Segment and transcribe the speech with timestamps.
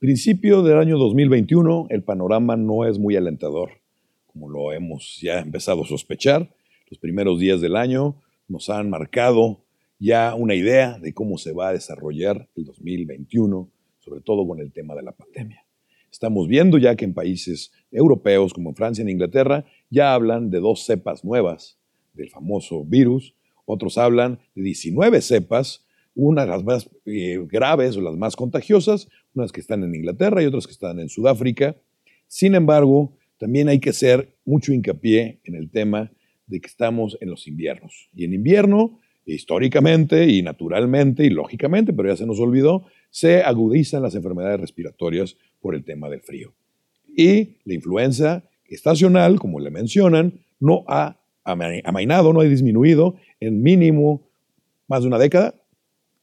[0.00, 3.82] Principio del año 2021, el panorama no es muy alentador,
[4.28, 6.54] como lo hemos ya empezado a sospechar.
[6.88, 8.16] Los primeros días del año
[8.48, 9.60] nos han marcado
[9.98, 13.68] ya una idea de cómo se va a desarrollar el 2021,
[13.98, 15.66] sobre todo con el tema de la pandemia.
[16.10, 20.60] Estamos viendo ya que en países europeos como en Francia y Inglaterra ya hablan de
[20.60, 21.76] dos cepas nuevas
[22.14, 23.34] del famoso virus,
[23.66, 25.84] otros hablan de 19 cepas,
[26.14, 30.42] una de las más eh, graves o las más contagiosas, unas que están en Inglaterra
[30.42, 31.76] y otras que están en Sudáfrica.
[32.26, 36.12] Sin embargo, también hay que hacer mucho hincapié en el tema
[36.46, 38.10] de que estamos en los inviernos.
[38.14, 44.02] Y en invierno, históricamente y naturalmente y lógicamente, pero ya se nos olvidó, se agudizan
[44.02, 46.52] las enfermedades respiratorias por el tema del frío.
[47.06, 54.28] Y la influenza estacional, como le mencionan, no ha amainado, no ha disminuido en mínimo
[54.86, 55.54] más de una década.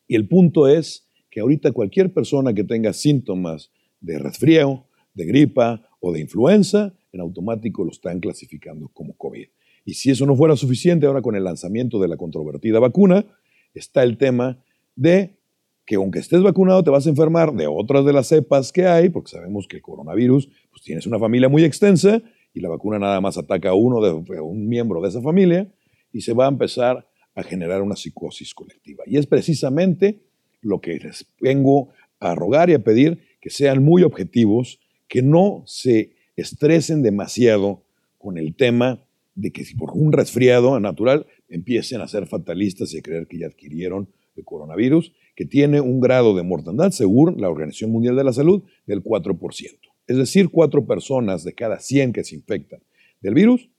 [0.08, 5.90] Y el punto es que ahorita cualquier persona que tenga síntomas de resfriado, de gripa
[6.00, 9.48] o de influenza, en automático lo están clasificando como COVID.
[9.86, 13.26] Y si eso no fuera suficiente, ahora con el lanzamiento de la controvertida vacuna,
[13.74, 14.64] está el tema
[14.96, 15.38] de
[15.86, 19.10] que aunque estés vacunado te vas a enfermar de otras de las cepas que hay,
[19.10, 22.22] porque sabemos que el coronavirus, pues tienes una familia muy extensa
[22.54, 24.12] y la vacuna nada más ataca a uno de
[24.42, 25.72] un miembro de esa familia
[26.12, 27.07] y se va a empezar
[27.38, 29.04] a generar una psicosis colectiva.
[29.06, 30.24] Y es precisamente
[30.62, 35.64] lo que les vengo a rogar y a pedir que sean muy objetivos, que no
[35.68, 37.84] se estresen demasiado
[38.18, 39.04] con el tema
[39.36, 43.38] de que si por un resfriado natural empiecen a ser fatalistas y a creer que
[43.38, 48.24] ya adquirieron el coronavirus, que tiene un grado de mortandad, según la Organización Mundial de
[48.24, 49.80] la Salud, del 4%.
[50.08, 52.80] Es decir, 4 personas de cada 100 que se infectan
[53.22, 53.70] del virus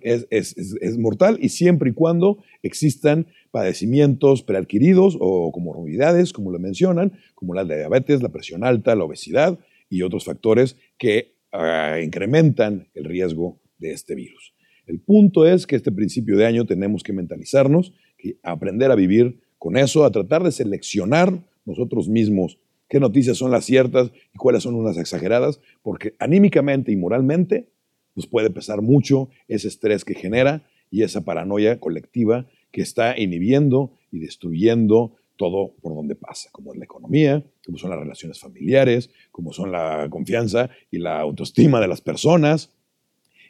[0.00, 7.54] es, mortal y siempre y cuando existan padecimientos preadquiridos o comorbilidades, como lo mencionan, como
[7.54, 9.58] la diabetes, la presión alta, la obesidad
[9.88, 14.54] y otros factores que ah, incrementan el riesgo de este virus.
[14.86, 19.40] El punto es que este principio de año tenemos que mentalizarnos, que aprender a vivir
[19.58, 22.58] con eso, a tratar de seleccionar nosotros mismos
[22.88, 27.68] qué noticias son las ciertas y cuáles son unas exageradas, porque anímicamente y moralmente
[28.16, 33.92] nos puede pesar mucho ese estrés que genera y esa paranoia colectiva que está inhibiendo
[34.10, 39.10] y destruyendo todo por donde pasa, como es la economía, como son las relaciones familiares,
[39.30, 42.72] como son la confianza y la autoestima de las personas.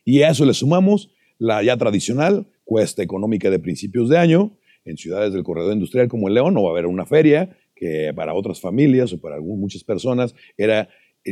[0.04, 4.58] Y a eso le sumamos la ya tradicional cuesta económica de principios de año.
[4.84, 8.12] En ciudades del corredor industrial como el León no va a haber una feria que
[8.14, 10.88] para otras familias o para muchas personas era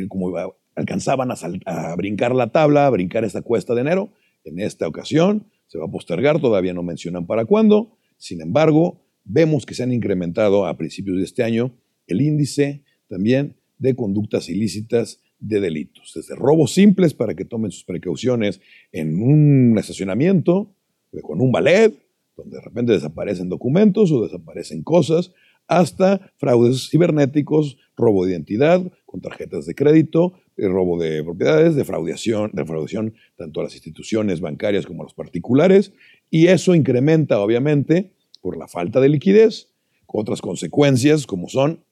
[0.08, 0.32] como
[0.76, 4.12] alcanzaban a, brincar la tabla, a brincar esta cuesta de enero.
[4.44, 7.96] En esta ocasión se va a postergar, todavía no mencionan para cuándo.
[8.16, 11.72] Sin embargo, vemos que se han incrementado a principios de este año
[12.06, 17.84] el índice también de conductas ilícitas de delitos, desde robos simples para que tomen sus
[17.84, 18.60] precauciones
[18.92, 20.74] en un estacionamiento,
[21.22, 21.94] con un ballet,
[22.36, 25.32] donde de repente desaparecen documentos o desaparecen cosas,
[25.66, 32.50] hasta fraudes cibernéticos, robo de identidad con tarjetas de crédito, el robo de propiedades, defraudación,
[32.52, 35.92] defraudación tanto a las instituciones bancarias como a los particulares,
[36.30, 39.68] y eso incrementa obviamente por la falta de liquidez,
[40.16, 41.84] otras consecuencias como son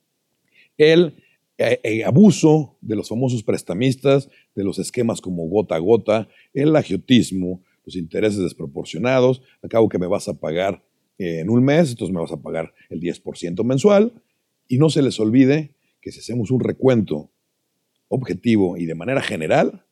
[0.78, 1.16] el,
[1.58, 6.74] eh, eh, abuso de los famosos prestamistas, de los esquemas como gota a gota, el
[6.76, 10.84] agiotismo, los intereses desproporcionados, acabo que me vas a pagar
[11.18, 14.12] en un mes, entonces me vas a pagar el 10% mensual,
[14.68, 17.31] y no se les olvide que si hacemos un recuento
[18.12, 19.86] objetivo y de manera general,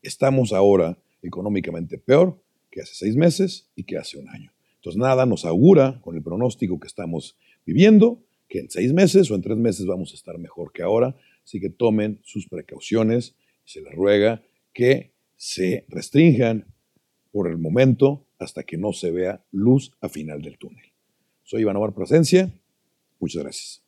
[0.00, 2.40] estamos ahora económicamente peor
[2.70, 4.52] que hace seis meses y que hace un año.
[4.76, 9.34] Entonces nada nos augura con el pronóstico que estamos viviendo que en seis meses o
[9.34, 11.16] en tres meses vamos a estar mejor que ahora.
[11.44, 13.34] Así que tomen sus precauciones
[13.64, 16.72] se les ruega que se restrinjan
[17.32, 20.84] por el momento hasta que no se vea luz a final del túnel.
[21.42, 22.52] Soy Iván Omar Presencia.
[23.18, 23.85] Muchas gracias.